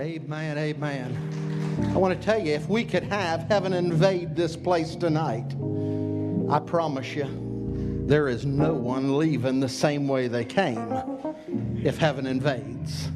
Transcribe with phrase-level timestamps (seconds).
[0.00, 1.90] Amen, amen.
[1.94, 5.54] I want to tell you, if we could have heaven invade this place tonight,
[6.50, 7.26] I promise you,
[8.06, 10.90] there is no one leaving the same way they came
[11.84, 13.08] if heaven invades.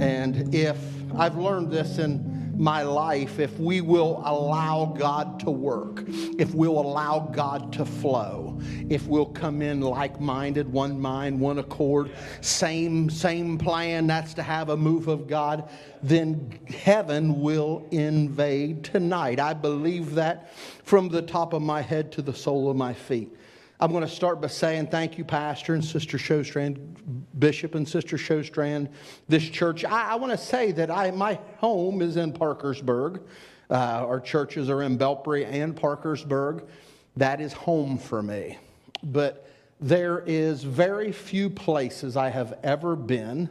[0.00, 0.76] And if
[1.16, 2.31] I've learned this in
[2.62, 6.04] my life if we will allow God to work,
[6.38, 8.56] if we'll allow God to flow,
[8.88, 14.68] if we'll come in like-minded, one mind, one accord, same same plan, that's to have
[14.68, 15.68] a move of God,
[16.04, 19.40] then heaven will invade tonight.
[19.40, 23.36] I believe that from the top of my head to the sole of my feet.
[23.82, 26.78] I'm going to start by saying thank you, Pastor and Sister Showstrand,
[27.40, 28.88] Bishop and Sister Showstrand,
[29.28, 29.84] this church.
[29.84, 33.22] I, I want to say that I, my home is in Parkersburg.
[33.68, 36.62] Uh, our churches are in Belpre and Parkersburg.
[37.16, 38.56] That is home for me.
[39.02, 39.50] But
[39.80, 43.50] there is very few places I have ever been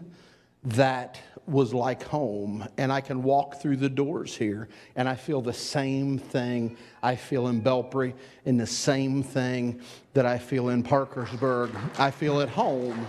[0.63, 2.67] that was like home.
[2.77, 7.15] And I can walk through the doors here and I feel the same thing I
[7.15, 8.13] feel in Belpre
[8.45, 9.81] and the same thing
[10.13, 11.71] that I feel in Parkersburg.
[11.97, 13.05] I feel at home.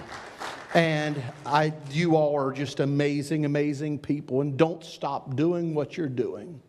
[0.75, 4.41] And I, you all are just amazing, amazing people.
[4.41, 6.61] And don't stop doing what you're doing.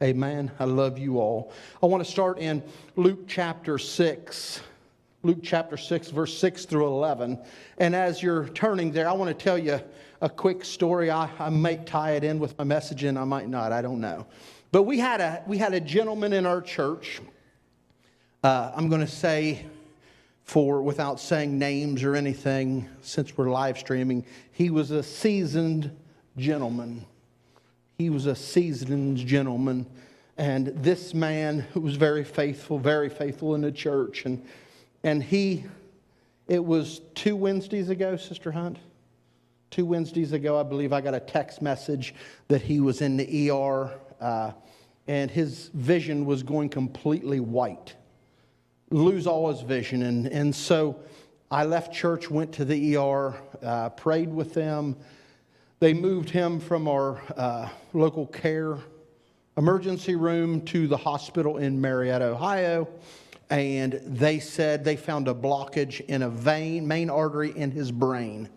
[0.00, 0.52] Amen.
[0.60, 1.52] I love you all.
[1.82, 2.62] I want to start in
[2.94, 4.60] Luke chapter 6.
[5.24, 7.40] Luke chapter 6, verse 6 through 11.
[7.78, 9.80] And as you're turning there, I want to tell you
[10.20, 11.10] a quick story.
[11.10, 13.72] I, I might tie it in with my message and I might not.
[13.72, 14.26] I don't know.
[14.72, 17.20] But we had a, we had a gentleman in our church.
[18.42, 19.64] Uh, I'm going to say,
[20.44, 25.90] for without saying names or anything, since we're live streaming, he was a seasoned
[26.36, 27.04] gentleman.
[27.98, 29.86] He was a seasoned gentleman.
[30.36, 34.24] And this man was very faithful, very faithful in the church.
[34.24, 34.44] And,
[35.02, 35.64] and he,
[36.46, 38.78] it was two Wednesdays ago, Sister Hunt
[39.70, 42.14] Two Wednesdays ago, I believe I got a text message
[42.48, 44.52] that he was in the ER uh,
[45.06, 47.94] and his vision was going completely white,
[48.90, 50.02] lose all his vision.
[50.02, 50.98] And, and so
[51.50, 54.96] I left church, went to the ER, uh, prayed with them.
[55.80, 58.78] They moved him from our uh, local care
[59.58, 62.88] emergency room to the hospital in Marietta, Ohio.
[63.50, 68.48] And they said they found a blockage in a vein, main artery in his brain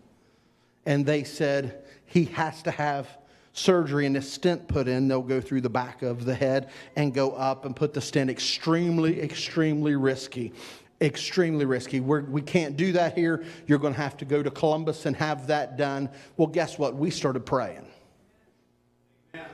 [0.86, 3.08] and they said he has to have
[3.54, 5.08] surgery and a stent put in.
[5.08, 8.30] They'll go through the back of the head and go up and put the stent.
[8.30, 10.54] Extremely, extremely risky.
[11.02, 12.00] Extremely risky.
[12.00, 13.44] We're, we can't do that here.
[13.68, 16.10] You're going to have to go to Columbus and have that done.
[16.38, 16.96] Well, guess what?
[16.96, 17.88] We started praying.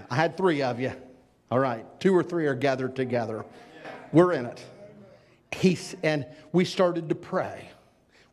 [0.09, 0.91] I had three of you.
[1.49, 1.85] All right.
[1.99, 3.45] Two or three are gathered together.
[4.11, 4.63] We're in it.
[5.53, 7.69] He's, and we started to pray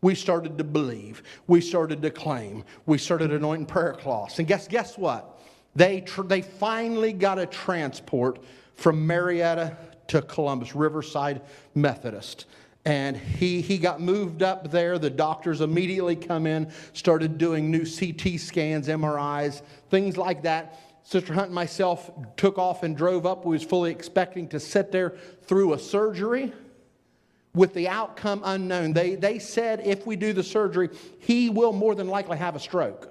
[0.04, 1.22] we started to believe.
[1.46, 2.64] We started to claim.
[2.84, 4.38] We started anointing prayer cloths.
[4.38, 5.40] And guess, guess what?
[5.74, 8.38] They, tr- they finally got a transport
[8.74, 9.74] from Marietta
[10.08, 11.40] to Columbus, Riverside
[11.74, 12.44] Methodist.
[12.84, 14.98] And he, he got moved up there.
[14.98, 20.78] The doctors immediately come in, started doing new CT scans, MRIs, things like that.
[21.02, 23.46] Sister Hunt and myself took off and drove up.
[23.46, 25.16] We was fully expecting to sit there
[25.46, 26.52] through a surgery
[27.54, 28.92] with the outcome unknown.
[28.92, 32.60] They, they said if we do the surgery, he will more than likely have a
[32.60, 33.10] stroke.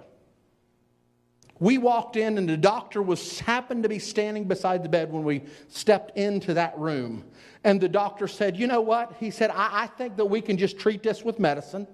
[1.59, 5.23] We walked in and the doctor was happened to be standing beside the bed when
[5.23, 7.23] we stepped into that room.
[7.63, 9.15] And the doctor said, You know what?
[9.19, 11.87] He said, I, I think that we can just treat this with medicine.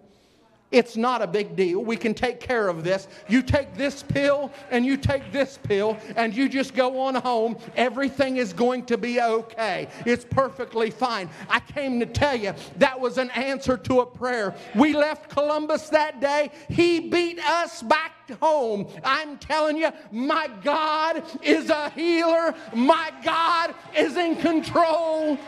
[0.72, 1.84] It's not a big deal.
[1.84, 3.08] We can take care of this.
[3.28, 7.58] You take this pill and you take this pill and you just go on home.
[7.76, 9.88] Everything is going to be okay.
[10.06, 11.28] It's perfectly fine.
[11.50, 14.56] I came to tell you that was an answer to a prayer.
[14.76, 16.52] We left Columbus that day.
[16.70, 18.88] He beat us back home.
[19.04, 22.54] I'm telling you, my God is a healer.
[22.76, 25.40] My God is in control.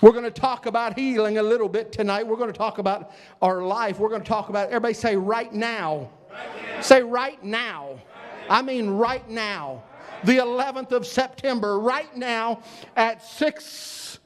[0.00, 2.26] We're going to talk about healing a little bit tonight.
[2.26, 3.10] We're going to talk about
[3.42, 3.98] our life.
[3.98, 6.10] We're going to talk about, everybody say right now.
[6.30, 7.90] Right say right now.
[7.90, 8.00] Right
[8.48, 9.82] I mean right now.
[10.24, 12.62] The 11th of September, right now
[12.96, 14.18] at 6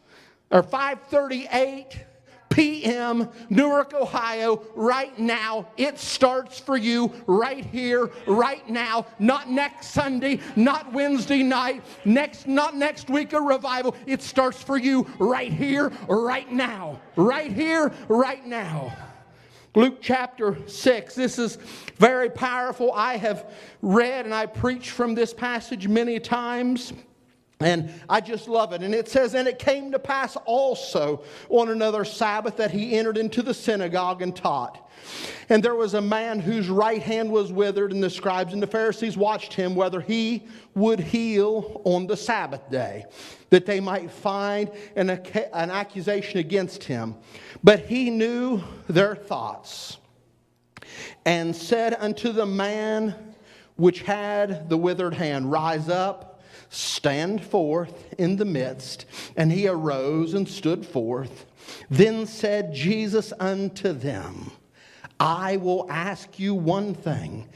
[0.51, 2.05] or 538
[2.53, 5.69] p.m., Newark, Ohio, right now.
[5.77, 9.07] It starts for you right here, right now.
[9.19, 13.97] Not next Sunday, not Wednesday night, next, not next week of revival.
[14.07, 17.01] It starts for you right here, right now.
[17.17, 18.93] Right here, right now.
[19.75, 21.15] Luke chapter 6.
[21.15, 21.57] This is
[21.97, 22.93] very powerful.
[22.93, 23.51] I have
[23.81, 26.93] read and I preach from this passage many times.
[27.63, 28.83] And I just love it.
[28.83, 33.19] And it says, And it came to pass also on another Sabbath that he entered
[33.19, 34.91] into the synagogue and taught.
[35.49, 38.67] And there was a man whose right hand was withered, and the scribes and the
[38.67, 43.05] Pharisees watched him whether he would heal on the Sabbath day,
[43.51, 47.17] that they might find an, an accusation against him.
[47.63, 49.99] But he knew their thoughts
[51.25, 53.15] and said unto the man
[53.77, 56.32] which had the withered hand, Rise up
[56.75, 59.05] Stand forth in the midst.
[59.37, 61.45] And he arose and stood forth.
[61.91, 64.53] Then said Jesus unto them,
[65.21, 67.49] I will ask you one thing.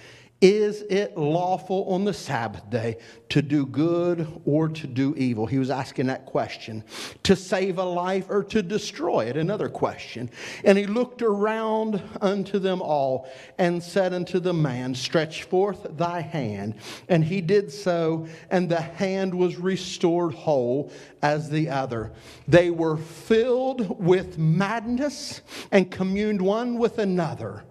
[0.43, 2.99] Is it lawful on the Sabbath day
[3.31, 5.47] to do good or to do evil?
[5.47, 6.85] He was asking that question.
[7.23, 9.39] To save a life or to destroy it?
[9.39, 10.29] Another question.
[10.63, 16.21] And he looked around unto them all and said unto the man, Stretch forth thy
[16.21, 16.75] hand.
[17.09, 20.93] And he did so, and the hand was restored whole
[21.23, 22.13] as the other.
[22.47, 25.41] They were filled with madness
[25.73, 27.65] and communed one with another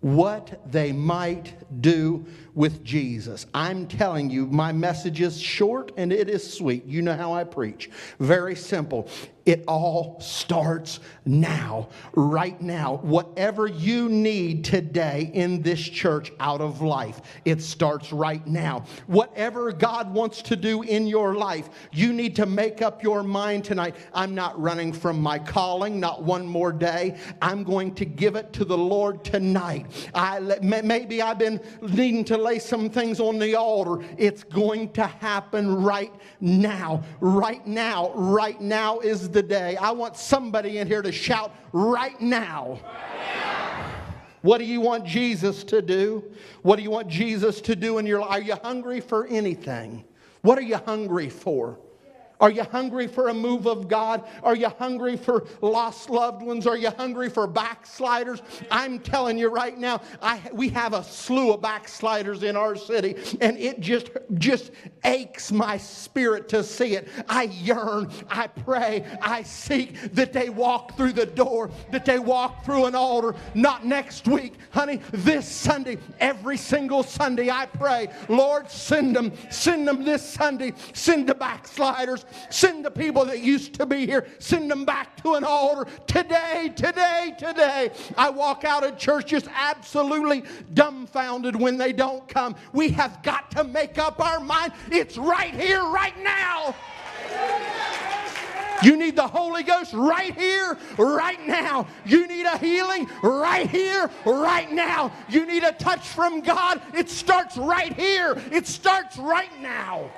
[0.00, 2.24] what they might do
[2.54, 3.46] with Jesus.
[3.52, 6.84] I'm telling you, my message is short and it is sweet.
[6.86, 7.90] You know how I preach.
[8.20, 9.08] Very simple.
[9.48, 12.96] It all starts now, right now.
[12.96, 18.84] Whatever you need today in this church out of life, it starts right now.
[19.06, 23.64] Whatever God wants to do in your life, you need to make up your mind
[23.64, 23.96] tonight.
[24.12, 27.16] I'm not running from my calling, not one more day.
[27.40, 29.86] I'm going to give it to the Lord tonight.
[30.12, 34.04] I, maybe I've been needing to lay some things on the altar.
[34.18, 37.02] It's going to happen right now.
[37.20, 38.12] Right now.
[38.14, 39.76] Right now is the day.
[39.76, 42.80] I want somebody in here to shout right now.
[44.42, 46.24] What do you want Jesus to do?
[46.62, 48.30] What do you want Jesus to do in your life?
[48.30, 50.04] Are you hungry for anything?
[50.42, 51.78] What are you hungry for?
[52.40, 54.24] Are you hungry for a move of God?
[54.42, 56.66] Are you hungry for lost loved ones?
[56.66, 58.42] Are you hungry for backsliders?
[58.70, 63.16] I'm telling you right now, I, we have a slew of backsliders in our city,
[63.40, 64.70] and it just, just
[65.04, 67.08] aches my spirit to see it.
[67.28, 72.64] I yearn, I pray, I seek that they walk through the door, that they walk
[72.64, 78.70] through an altar, not next week, honey, this Sunday, every single Sunday, I pray, Lord,
[78.70, 83.86] send them, send them this Sunday, send the backsliders, Send the people that used to
[83.86, 87.90] be here, send them back to an altar today, today, today.
[88.16, 90.44] I walk out of church just absolutely
[90.74, 92.56] dumbfounded when they don't come.
[92.72, 94.72] We have got to make up our mind.
[94.90, 96.74] It's right here, right now.
[98.82, 101.86] You need the Holy Ghost right here, right now.
[102.06, 105.12] You need a healing right here, right now.
[105.28, 106.80] You need a touch from God.
[106.94, 110.10] It starts right here, it starts right now.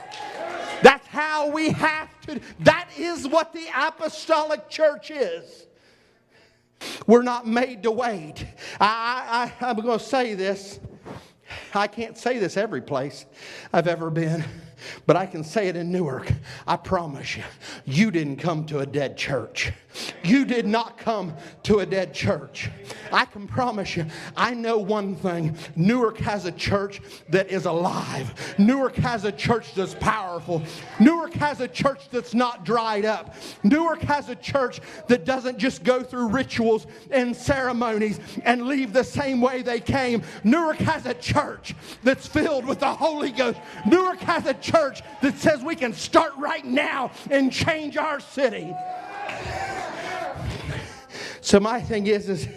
[0.82, 2.40] That's how we have to.
[2.60, 5.66] That is what the apostolic church is.
[7.06, 8.46] We're not made to wait.
[8.80, 10.80] I, I, I'm going to say this.
[11.74, 13.26] I can't say this every place
[13.72, 14.44] I've ever been.
[15.06, 16.32] But I can say it in Newark.
[16.66, 17.42] I promise you,
[17.84, 19.72] you didn't come to a dead church.
[20.22, 21.34] You did not come
[21.64, 22.70] to a dead church.
[23.12, 24.06] I can promise you,
[24.36, 28.54] I know one thing Newark has a church that is alive.
[28.58, 30.62] Newark has a church that's powerful.
[30.98, 33.34] Newark has a church that's not dried up.
[33.62, 39.04] Newark has a church that doesn't just go through rituals and ceremonies and leave the
[39.04, 40.22] same way they came.
[40.44, 43.58] Newark has a church that's filled with the Holy Ghost.
[43.86, 48.74] Newark has a church that says we can start right now and change our city.
[51.40, 52.48] So my thing is, is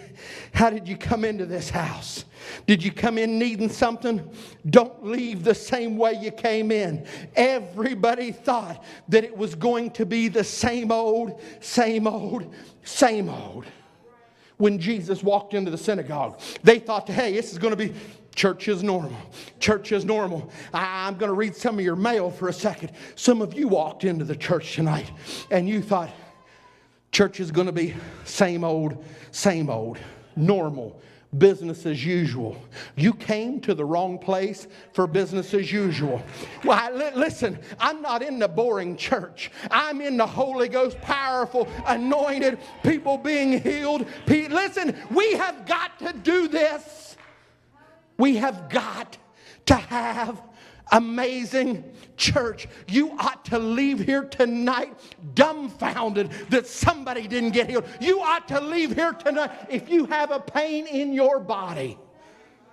[0.52, 2.24] how did you come into this house?
[2.66, 4.30] Did you come in needing something?
[4.68, 7.06] Don't leave the same way you came in.
[7.34, 13.64] Everybody thought that it was going to be the same old, same old, same old.
[14.56, 17.92] When Jesus walked into the synagogue, they thought, hey, this is going to be
[18.34, 19.16] Church is normal.
[19.60, 20.50] Church is normal.
[20.72, 22.90] I'm going to read some of your mail for a second.
[23.14, 25.10] Some of you walked into the church tonight
[25.50, 26.10] and you thought,
[27.14, 27.94] church is going to be
[28.24, 29.98] same old, same old,
[30.36, 31.00] normal,
[31.38, 32.56] business as usual.
[32.96, 36.22] You came to the wrong place for business as usual.
[36.64, 39.50] Well, I, li- listen, I'm not in the boring church.
[39.70, 44.06] I'm in the Holy Ghost, powerful, anointed, people being healed.
[44.28, 47.04] Listen, we have got to do this
[48.18, 49.18] we have got
[49.66, 50.40] to have
[50.92, 51.84] amazing
[52.16, 52.68] church.
[52.88, 54.94] You ought to leave here tonight
[55.34, 57.86] dumbfounded that somebody didn't get healed.
[58.00, 61.98] You ought to leave here tonight if you have a pain in your body.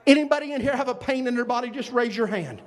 [0.07, 1.69] Anybody in here have a pain in their body?
[1.69, 2.61] Just raise your hand.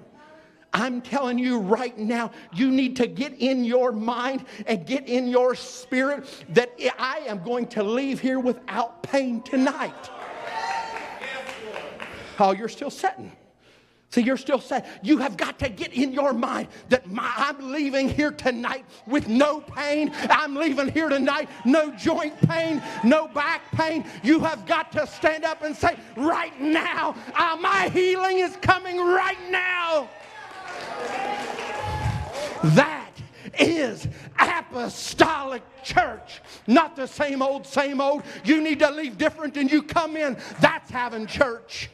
[0.73, 5.29] I'm telling you right now, you need to get in your mind and get in
[5.29, 10.11] your spirit that I am going to leave here without pain tonight.
[12.41, 13.31] Oh, you're still sitting.
[14.15, 17.73] See, you're still saying you have got to get in your mind that my, I'm
[17.73, 20.13] leaving here tonight with no pain.
[20.31, 24.05] I'm leaving here tonight, no joint pain, no back pain.
[24.23, 28.99] You have got to stand up and say, right now, uh, my healing is coming
[28.99, 30.09] right now.
[32.63, 33.11] That
[33.59, 34.07] is
[34.39, 36.41] apostolic church.
[36.69, 38.23] Not the same old, same old.
[38.45, 40.37] You need to leave different and you come in.
[40.61, 41.91] That's having church.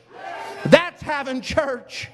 [0.67, 2.09] That's having church.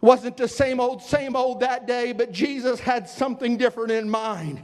[0.00, 4.62] Wasn't the same old, same old that day, but Jesus had something different in mind.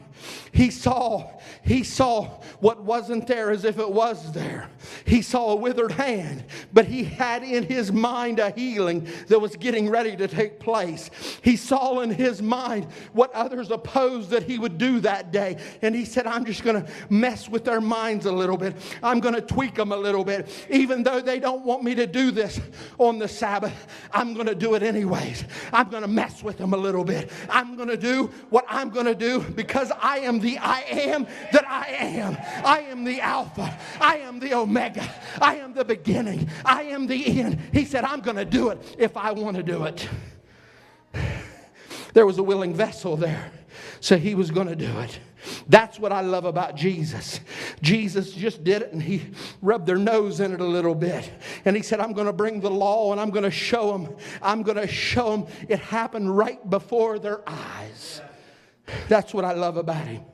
[0.52, 1.30] He saw,
[1.62, 4.68] he saw what wasn't there as if it was there.
[5.04, 9.56] He saw a withered hand, but he had in his mind a healing that was
[9.56, 11.10] getting ready to take place.
[11.42, 15.58] He saw in his mind what others opposed that he would do that day.
[15.82, 18.76] And he said, I'm just going to mess with their minds a little bit.
[19.02, 20.48] I'm going to tweak them a little bit.
[20.70, 22.60] Even though they don't want me to do this
[22.98, 25.44] on the Sabbath, I'm going to do it anyways.
[25.72, 27.30] I'm going to mess with them a little bit.
[27.48, 31.26] I'm going to do what I'm going to do because I am the I am
[31.52, 32.36] that I am.
[32.64, 33.78] I am the Alpha.
[34.00, 35.08] I am the Omega.
[35.40, 36.48] I am the beginning.
[36.64, 37.58] I am the end.
[37.72, 40.08] He said, I'm going to do it if I want to do it.
[42.12, 43.52] There was a willing vessel there,
[44.00, 45.20] so he was going to do it.
[45.68, 47.40] That's what I love about Jesus.
[47.80, 49.22] Jesus just did it and he
[49.62, 51.30] rubbed their nose in it a little bit.
[51.64, 54.14] And he said, I'm going to bring the law and I'm going to show them.
[54.42, 58.20] I'm going to show them it happened right before their eyes.
[59.08, 60.24] That's what I love about him.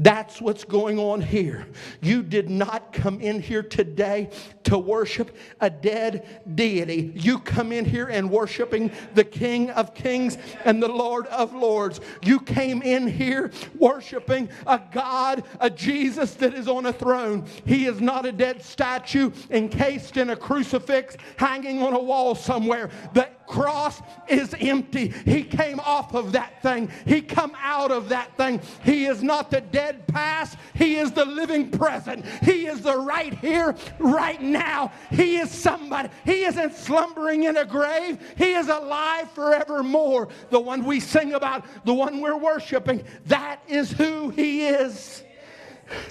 [0.00, 1.66] That's what's going on here.
[2.00, 4.30] You did not come in here today
[4.62, 7.12] to worship a dead deity.
[7.16, 12.00] You come in here and worshiping the King of Kings and the Lord of Lords.
[12.22, 17.44] You came in here worshiping a God, a Jesus that is on a throne.
[17.66, 22.90] He is not a dead statue encased in a crucifix hanging on a wall somewhere.
[23.14, 25.08] The cross is empty.
[25.08, 26.90] He came off of that thing.
[27.06, 28.60] He come out of that thing.
[28.84, 30.58] He is not the dead past.
[30.74, 32.24] He is the living present.
[32.42, 34.92] He is the right here, right now.
[35.10, 36.10] He is somebody.
[36.24, 38.18] He isn't slumbering in a grave.
[38.36, 40.28] He is alive forevermore.
[40.50, 45.24] The one we sing about, the one we're worshiping, that is who he is.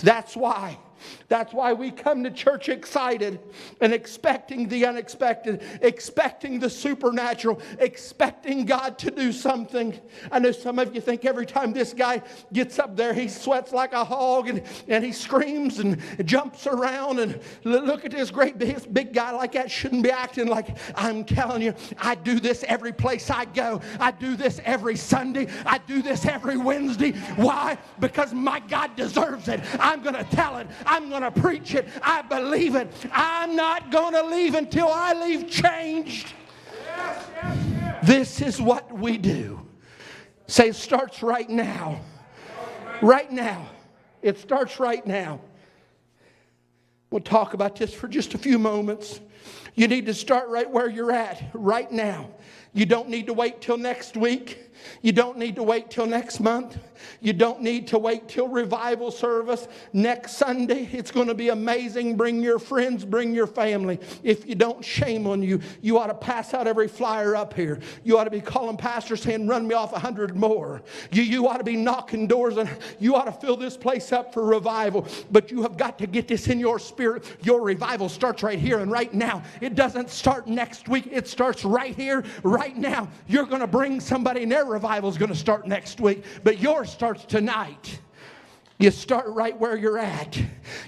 [0.02, 0.80] That's why
[1.30, 3.40] that's why we come to church excited
[3.82, 10.00] and expecting the unexpected, expecting the supernatural, expecting God to do something.
[10.32, 12.22] I know some of you think every time this guy
[12.54, 17.20] gets up there, he sweats like a hog and, and he screams and jumps around.
[17.20, 21.26] And look at this great big, big guy like that shouldn't be acting like I'm
[21.26, 23.82] telling you, I do this every place I go.
[24.00, 25.48] I do this every Sunday.
[25.66, 27.12] I do this every Wednesday.
[27.36, 27.78] Why?
[28.00, 29.60] Because my God deserves it.
[29.78, 30.68] I'm going to tell it.
[30.86, 31.88] I'm going to preach it.
[32.02, 32.92] I believe it.
[33.12, 36.34] I'm not going to leave until I leave changed.
[36.86, 38.08] Yes, yes, yes.
[38.08, 39.62] This is what we do.
[40.48, 42.00] Say, it starts right now.
[43.02, 43.68] Right now.
[44.22, 45.40] It starts right now.
[47.10, 49.20] We'll talk about this for just a few moments.
[49.76, 52.30] You need to start right where you're at, right now.
[52.74, 54.67] You don't need to wait till next week.
[55.02, 56.78] You don't need to wait till next month.
[57.22, 60.90] You don't need to wait till revival service next Sunday.
[60.92, 62.18] It's going to be amazing.
[62.18, 64.00] Bring your friends, bring your family.
[64.24, 65.62] If you don't, shame on you.
[65.82, 67.80] You ought to pass out every flyer up here.
[68.04, 70.82] You ought to be calling pastors saying, run me off a hundred more.
[71.12, 72.70] You, you ought to be knocking doors and
[73.00, 75.08] you ought to fill this place up for revival.
[75.32, 77.26] But you have got to get this in your spirit.
[77.44, 79.44] Your revival starts right here and right now.
[79.62, 83.08] It doesn't start next week, it starts right here, right now.
[83.28, 86.90] You're going to bring somebody in revival is going to start next week, but yours
[86.90, 88.00] starts tonight.
[88.80, 90.40] You start right where you're at.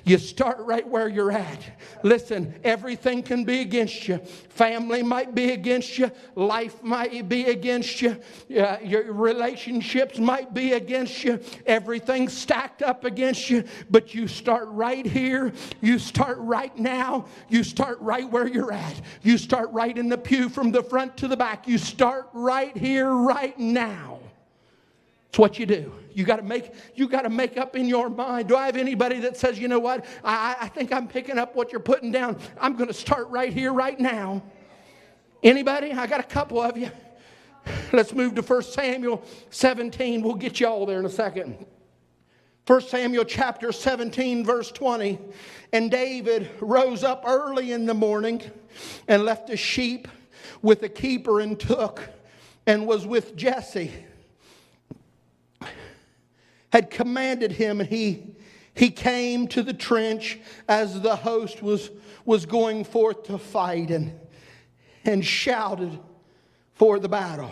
[0.03, 1.59] You start right where you're at.
[2.03, 4.19] Listen, everything can be against you.
[4.49, 6.11] Family might be against you.
[6.35, 8.19] Life might be against you.
[8.55, 11.39] Uh, your relationships might be against you.
[11.65, 13.63] Everything's stacked up against you.
[13.89, 15.51] But you start right here.
[15.81, 17.25] You start right now.
[17.49, 19.01] You start right where you're at.
[19.23, 21.67] You start right in the pew from the front to the back.
[21.67, 24.19] You start right here, right now.
[25.29, 25.93] It's what you do.
[26.13, 28.49] You got to make you got to make up in your mind.
[28.49, 30.05] Do I have anybody that says, you know what?
[30.23, 32.37] I, I think I'm picking up what you're putting down.
[32.59, 34.41] I'm going to start right here, right now.
[35.43, 35.91] Anybody?
[35.93, 36.91] I got a couple of you.
[37.93, 40.21] Let's move to 1 Samuel 17.
[40.23, 41.65] We'll get you all there in a second.
[42.65, 45.17] 1 Samuel chapter 17, verse 20.
[45.73, 48.41] And David rose up early in the morning
[49.07, 50.07] and left a sheep
[50.61, 52.01] with a keeper and took
[52.67, 53.91] and was with Jesse,
[56.71, 58.23] had commanded him, and he,
[58.73, 61.89] he came to the trench as the host was,
[62.25, 64.13] was going forth to fight and,
[65.03, 65.97] and shouted
[66.73, 67.51] for the battle.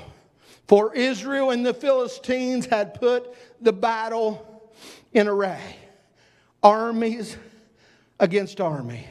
[0.67, 4.71] For Israel and the Philistines had put the battle
[5.13, 5.77] in array
[6.63, 7.37] armies
[8.19, 9.07] against army.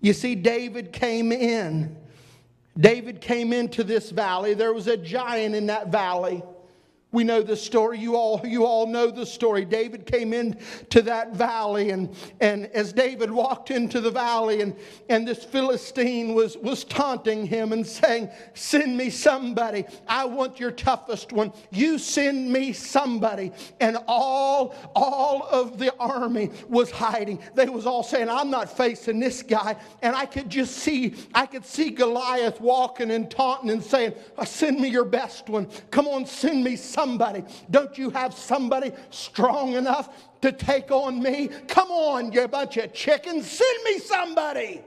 [0.00, 1.96] You see, David came in.
[2.78, 4.54] David came into this valley.
[4.54, 6.42] There was a giant in that valley.
[7.12, 7.98] We know the story.
[7.98, 9.64] You all, you all know the story.
[9.64, 14.76] David came into that valley, and, and as David walked into the valley, and,
[15.08, 19.86] and this Philistine was, was taunting him and saying, Send me somebody.
[20.06, 21.52] I want your toughest one.
[21.72, 23.50] You send me somebody.
[23.80, 27.40] And all, all of the army was hiding.
[27.56, 29.74] They was all saying, I'm not facing this guy.
[30.02, 34.14] And I could just see, I could see Goliath walking and taunting and saying,
[34.44, 35.68] Send me your best one.
[35.90, 37.44] Come on, send me somebody somebody.
[37.70, 40.08] Don't you have somebody strong enough
[40.42, 41.48] to take on me?
[41.68, 44.82] Come on, you bunch of chickens, send me somebody.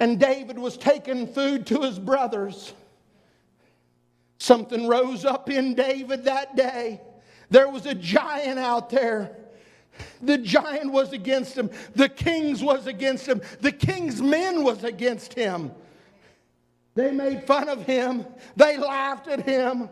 [0.00, 2.72] And David was taking food to his brothers.
[4.38, 7.00] Something rose up in David that day.
[7.50, 9.36] There was a giant out there.
[10.20, 11.70] The giant was against him.
[11.94, 13.40] The king's was against him.
[13.60, 15.70] The king's men was against him.
[16.94, 18.26] They made fun of him.
[18.56, 19.88] They laughed at him.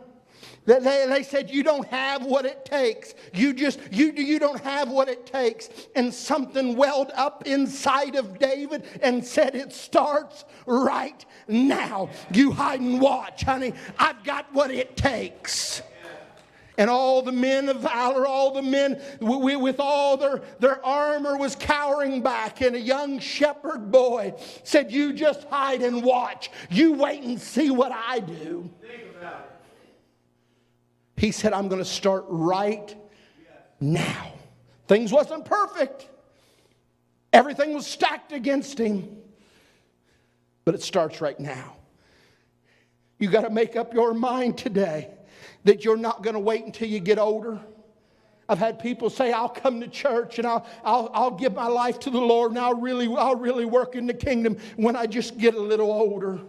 [0.66, 3.14] They, they said, You don't have what it takes.
[3.32, 5.68] You just, you, you don't have what it takes.
[5.94, 12.08] And something welled up inside of David and said, It starts right now.
[12.32, 13.74] You hide and watch, honey.
[13.98, 15.82] I've got what it takes.
[16.76, 21.54] And all the men of valor, all the men with all their, their armor was
[21.54, 22.62] cowering back.
[22.62, 24.34] And a young shepherd boy
[24.64, 26.50] said, You just hide and watch.
[26.70, 28.70] You wait and see what I do.
[31.24, 32.94] He said, I'm going to start right
[33.80, 34.34] now.
[34.88, 36.06] Things wasn't perfect.
[37.32, 39.22] Everything was stacked against him.
[40.66, 41.76] But it starts right now.
[43.18, 45.12] You got to make up your mind today
[45.64, 47.58] that you're not going to wait until you get older.
[48.46, 51.98] I've had people say, I'll come to church and I'll, I'll, I'll give my life
[52.00, 55.38] to the Lord and I'll really, I'll really work in the kingdom when I just
[55.38, 56.42] get a little older.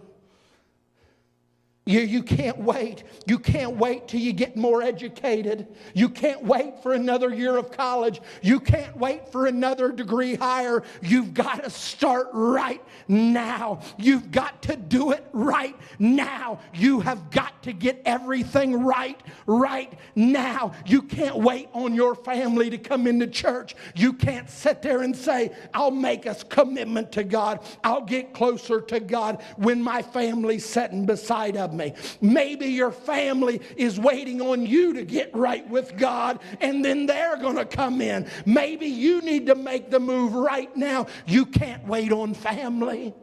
[1.88, 3.04] You, you can't wait.
[3.26, 5.68] You can't wait till you get more educated.
[5.94, 8.20] You can't wait for another year of college.
[8.42, 10.82] You can't wait for another degree higher.
[11.00, 13.82] You've got to start right now.
[13.98, 16.58] You've got to do it right now.
[16.74, 20.72] You have got to get everything right right now.
[20.86, 23.76] You can't wait on your family to come into church.
[23.94, 27.60] You can't sit there and say, I'll make a commitment to God.
[27.84, 31.75] I'll get closer to God when my family's sitting beside of me.
[32.20, 37.36] Maybe your family is waiting on you to get right with God and then they're
[37.36, 38.28] going to come in.
[38.44, 41.06] Maybe you need to make the move right now.
[41.26, 43.14] You can't wait on family.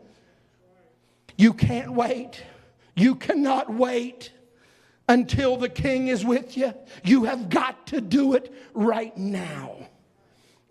[1.37, 2.41] You can't wait.
[2.95, 4.31] You cannot wait
[5.07, 6.73] until the king is with you.
[7.03, 9.75] You have got to do it right now.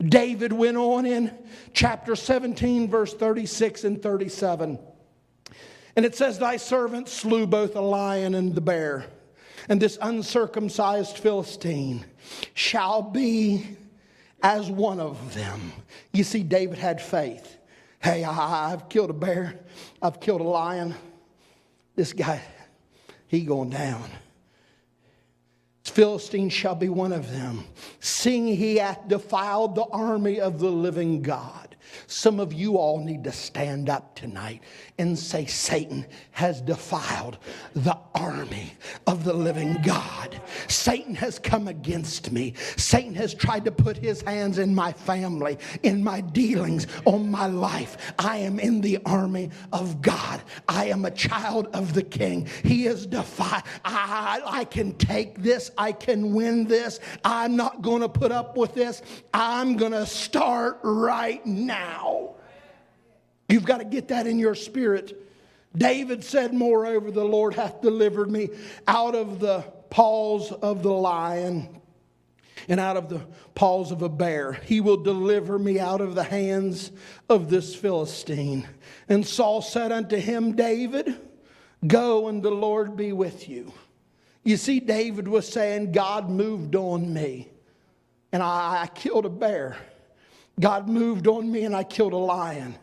[0.03, 1.37] David went on in
[1.73, 4.79] chapter 17, verse 36 and 37.
[5.97, 9.07] And it says, Thy servant slew both the lion and the bear,
[9.69, 12.05] and this uncircumcised Philistine
[12.55, 13.67] shall be
[14.43, 15.73] as one of them.
[16.13, 17.59] You see, David had faith.
[18.01, 19.61] Hey, I, have killed a bear,
[20.01, 20.95] I've killed a lion.
[21.95, 22.41] This guy,
[23.29, 24.09] he going down.
[25.85, 27.65] Philistine shall be one of them,
[28.01, 31.77] seeing he hath defiled the army of the living God.
[32.07, 34.63] Some of you all need to stand up tonight
[35.03, 37.39] and say, Satan has defiled
[37.75, 38.73] the army
[39.09, 40.41] of the living God.
[40.69, 42.55] Satan has come against me.
[42.77, 47.47] Satan has tried to put his hands in my family, in my dealings, on my
[47.47, 48.15] life.
[48.19, 50.41] I am in the army of God.
[50.69, 52.49] I am a child of the king.
[52.63, 53.65] He is defied.
[53.85, 55.73] I, I can take this.
[55.77, 57.01] I can win this.
[57.25, 59.03] I'm not going to put up with this.
[59.35, 62.32] I'm going to start right now.
[63.53, 65.29] You've got to get that in your spirit.
[65.77, 68.49] David said, Moreover, the Lord hath delivered me
[68.89, 69.61] out of the
[69.91, 71.69] paws of the lion
[72.67, 73.21] and out of the
[73.55, 74.55] paws of a bear.
[74.55, 76.93] He will deliver me out of the hands
[77.29, 78.67] of this Philistine.
[79.07, 81.15] And Saul said unto him, David,
[81.87, 83.71] go and the Lord be with you.
[84.45, 87.51] You see, David was saying, God moved on me,
[88.33, 89.77] and I, killed a bear.
[90.61, 92.77] God moved on me and I killed a lion.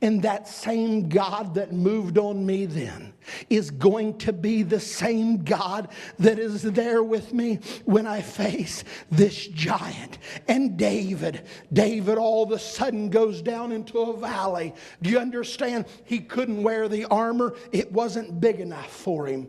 [0.00, 3.12] And that same God that moved on me then
[3.50, 5.88] is going to be the same God
[6.20, 10.18] that is there with me when I face this giant.
[10.46, 14.72] And David, David all of a sudden goes down into a valley.
[15.02, 15.86] Do you understand?
[16.04, 19.48] He couldn't wear the armor, it wasn't big enough for him.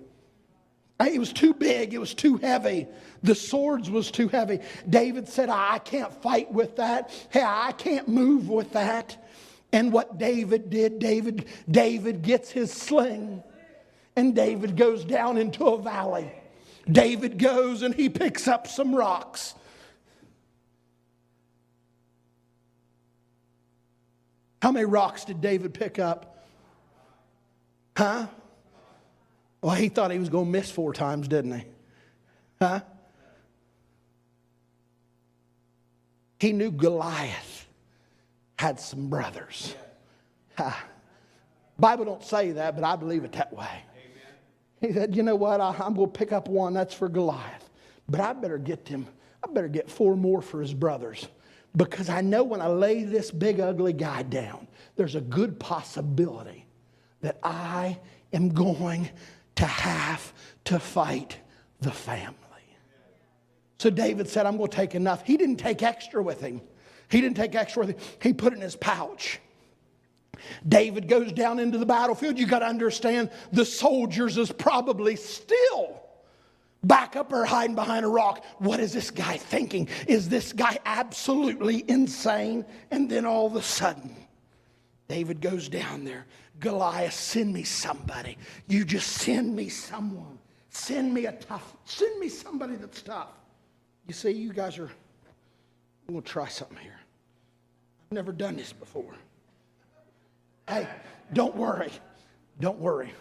[0.99, 2.87] It was too big, it was too heavy.
[3.23, 4.59] The swords was too heavy.
[4.89, 7.11] David said, I can't fight with that.
[7.29, 9.23] Hey, I can't move with that.
[9.71, 13.43] And what David did, David, David gets his sling
[14.15, 16.31] and David goes down into a valley.
[16.91, 19.53] David goes and he picks up some rocks.
[24.61, 26.45] How many rocks did David pick up?
[27.95, 28.27] Huh?
[29.61, 31.65] Well, he thought he was going to miss four times, didn't he?
[32.61, 32.81] Huh?
[36.39, 37.67] He knew Goliath
[38.57, 39.75] had some brothers.
[40.55, 40.71] Huh.
[41.79, 43.83] Bible don't say that, but I believe it that way.
[44.81, 45.59] He said, "You know what?
[45.59, 46.73] I, am going to pick up one.
[46.73, 47.69] That's for Goliath,
[48.07, 49.07] but I better get them.
[49.43, 51.27] I better get four more for his brothers,
[51.75, 56.65] because I know when I lay this big ugly guy down, there's a good possibility
[57.21, 57.99] that I
[58.33, 59.09] am going
[59.57, 60.33] to have
[60.65, 61.37] to fight
[61.81, 62.35] the family.
[63.79, 65.23] So David said, I'm going to take enough.
[65.25, 66.61] He didn't take extra with him.
[67.09, 68.05] He didn't take extra with him.
[68.21, 69.39] He put it in his pouch.
[70.67, 72.37] David goes down into the battlefield.
[72.37, 76.01] You got to understand the soldiers is probably still
[76.83, 78.43] back up or hiding behind a rock.
[78.59, 79.89] What is this guy thinking?
[80.07, 82.65] Is this guy absolutely insane?
[82.91, 84.15] And then all of a sudden,
[85.07, 86.25] David goes down there.
[86.59, 88.37] Goliath, send me somebody.
[88.67, 90.37] You just send me someone.
[90.69, 93.29] Send me a tough, send me somebody that's tough.
[94.05, 94.91] You see, you guys are,
[96.07, 96.99] I'm going to try something here.
[98.05, 99.15] I've never done this before.
[100.67, 100.87] Hey,
[101.33, 101.91] don't worry.
[102.59, 103.13] Don't worry.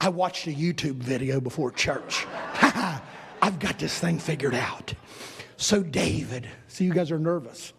[0.00, 2.26] I watched a YouTube video before church.
[3.42, 4.94] I've got this thing figured out.
[5.56, 7.72] So, David, see, you guys are nervous.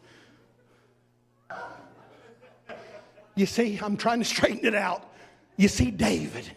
[3.36, 5.14] You see, I'm trying to straighten it out.
[5.58, 6.50] You see, David.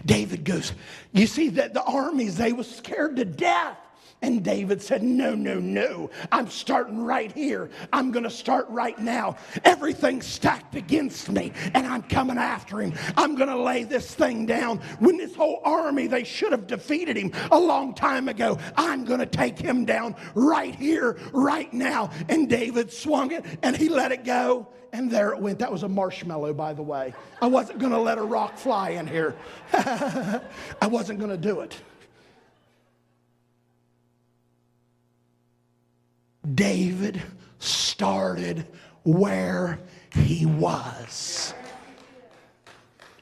[0.06, 0.72] David goes,
[1.12, 3.78] You see, that the armies, they were scared to death.
[4.22, 6.10] And David said, No, no, no.
[6.30, 7.70] I'm starting right here.
[7.92, 9.36] I'm going to start right now.
[9.64, 12.94] Everything's stacked against me, and I'm coming after him.
[13.16, 14.78] I'm going to lay this thing down.
[15.00, 19.20] When this whole army, they should have defeated him a long time ago, I'm going
[19.20, 22.10] to take him down right here, right now.
[22.28, 24.68] And David swung it, and he let it go.
[24.92, 25.58] And there it went.
[25.58, 27.14] That was a marshmallow, by the way.
[27.40, 29.34] I wasn't going to let a rock fly in here.
[29.72, 31.76] I wasn't going to do it.
[36.54, 37.22] David
[37.58, 38.66] started
[39.04, 39.78] where
[40.14, 41.54] he was.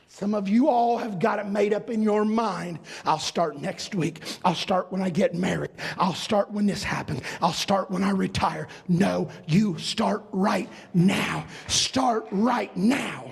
[0.08, 2.78] Some of you all have got it made up in your mind.
[3.06, 4.20] I'll start next week.
[4.44, 5.70] I'll start when I get married.
[5.96, 7.22] I'll start when this happens.
[7.40, 8.68] I'll start when I retire.
[8.86, 11.46] No, you start right now.
[11.68, 13.30] Start right now.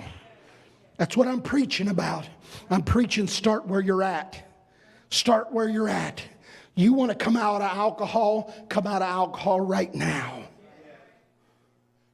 [0.97, 2.27] That's what I'm preaching about.
[2.71, 4.51] I'm preaching start where you're at.
[5.11, 6.23] Start where you're at.
[6.75, 8.53] You want to come out of alcohol?
[8.69, 10.43] Come out of alcohol right now.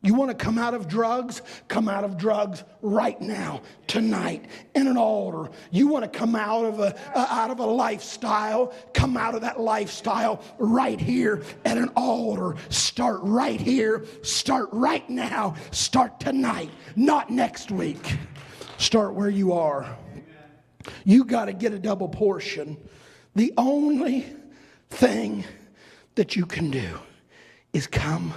[0.05, 1.41] You want to come out of drugs?
[1.67, 5.51] Come out of drugs right now, tonight, in an altar.
[5.71, 8.71] You want to come out of a out of a lifestyle?
[8.93, 12.55] Come out of that lifestyle right here at an altar.
[12.69, 14.05] Start right here.
[14.21, 15.55] Start right now.
[15.71, 18.15] Start tonight, not next week.
[18.77, 19.97] Start where you are.
[21.03, 22.77] You got to get a double portion.
[23.33, 24.27] The only
[24.89, 25.43] thing
[26.15, 26.99] that you can do
[27.73, 28.33] is come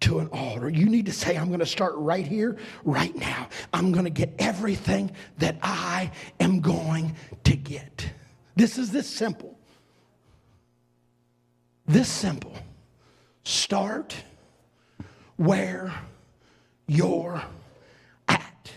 [0.00, 0.68] to an altar.
[0.68, 3.48] You need to say, I'm going to start right here, right now.
[3.72, 6.10] I'm going to get everything that I
[6.40, 8.10] am going to get.
[8.56, 9.58] This is this simple.
[11.86, 12.56] This simple.
[13.44, 14.16] Start
[15.36, 15.92] where
[16.86, 17.42] you're
[18.28, 18.72] at.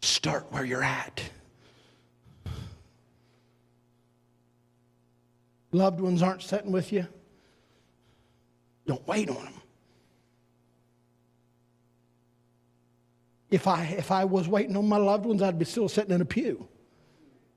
[0.00, 1.22] Start where you're at.
[5.72, 7.06] Loved ones aren't sitting with you,
[8.86, 9.54] don't wait on them.
[13.50, 16.20] If I, if I was waiting on my loved ones, I'd be still sitting in
[16.20, 16.68] a pew.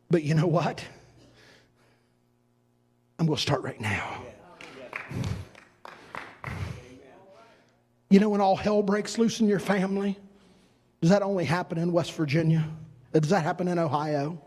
[0.10, 0.84] But you know what?
[3.20, 4.24] I'm going to start right now.
[8.10, 10.18] You know, when all hell breaks loose in your family,
[11.02, 12.68] does that only happen in West Virginia?
[13.14, 14.42] Does that happen in Ohio?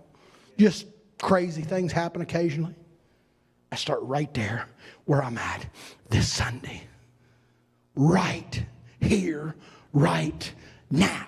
[0.58, 0.86] Just
[1.20, 2.74] crazy things happen occasionally.
[3.74, 4.68] I start right there
[5.04, 5.66] where I'm at
[6.08, 6.84] this Sunday.
[7.96, 8.64] Right
[9.00, 9.56] here,
[9.92, 10.52] right
[10.92, 11.26] now.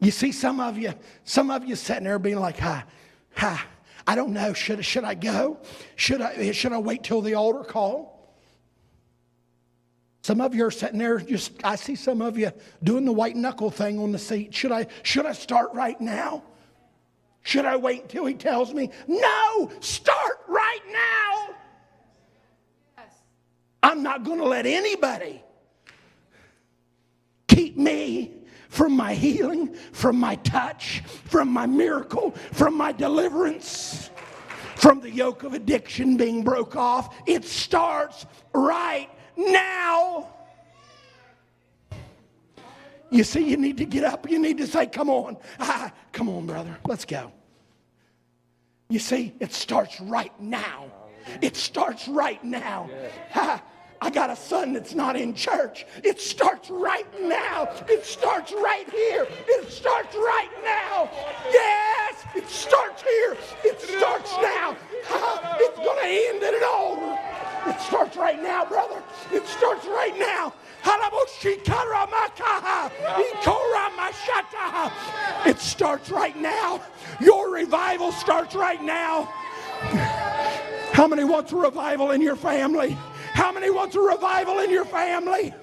[0.00, 2.84] You see, some of you, some of you sitting there being like, hi,
[3.34, 3.60] hi,
[4.06, 4.54] I don't know.
[4.54, 5.58] Should, should I go?
[5.96, 8.34] Should I, should I wait till the altar call?
[10.22, 12.50] Some of you are sitting there, just I see some of you
[12.82, 14.54] doing the white knuckle thing on the seat.
[14.54, 16.44] Should I should I start right now?
[17.42, 18.90] Should I wait until he tells me?
[19.06, 21.54] No, start right now.
[23.82, 25.42] I'm not going to let anybody
[27.46, 28.34] keep me
[28.68, 34.10] from my healing, from my touch, from my miracle, from my deliverance,
[34.76, 37.16] from the yoke of addiction being broke off.
[37.26, 40.28] It starts right now.
[43.10, 44.28] You see, you need to get up.
[44.28, 45.36] You need to say, Come on.
[45.58, 46.76] Ah, come on, brother.
[46.86, 47.32] Let's go.
[48.90, 50.86] You see, it starts right now.
[51.42, 52.88] It starts right now.
[53.34, 53.62] Ah,
[54.00, 55.84] I got a son that's not in church.
[56.04, 57.68] It starts right now.
[57.88, 59.26] It starts right here.
[59.46, 61.10] It starts right now.
[61.52, 63.36] Yes, it starts here.
[63.64, 64.76] It starts now.
[65.10, 67.27] Ah, it's going to end at an altar.
[67.66, 69.02] It starts right now, brother.
[69.32, 70.54] It starts right now.
[75.46, 76.80] It starts right now.
[77.20, 79.24] Your revival starts right now.
[80.92, 82.96] How many wants a revival in your family?
[83.32, 85.54] How many wants a revival in your family?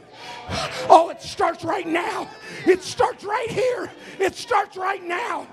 [0.89, 2.29] Oh, it starts right now.
[2.65, 3.91] It starts right here.
[4.19, 5.47] It starts right now.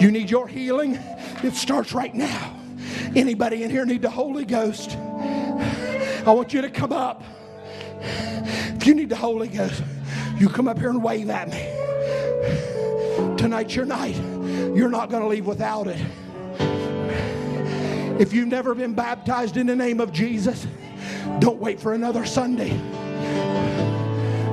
[0.00, 0.98] You need your healing?
[1.42, 2.56] It starts right now.
[3.14, 4.96] Anybody in here need the Holy Ghost?
[4.96, 7.22] I want you to come up.
[8.00, 9.82] If you need the Holy Ghost,
[10.38, 13.36] you come up here and wave at me.
[13.36, 14.16] Tonight's your night.
[14.76, 16.04] You're not going to leave without it.
[18.20, 20.66] If you've never been baptized in the name of Jesus,
[21.38, 22.78] don't wait for another Sunday.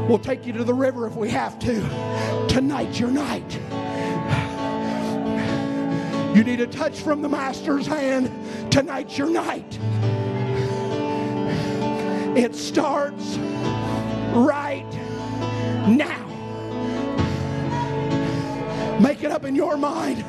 [0.07, 2.47] We'll take you to the river if we have to.
[2.47, 3.59] Tonight's your night.
[6.33, 8.31] You need a touch from the Master's hand.
[8.71, 9.77] Tonight's your night.
[12.35, 13.37] It starts
[14.33, 14.91] right
[15.87, 16.27] now.
[18.99, 20.25] Make it up in your mind.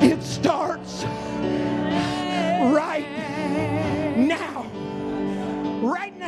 [0.00, 1.02] It starts
[2.72, 3.08] right
[4.16, 4.70] now.
[5.82, 6.19] Right now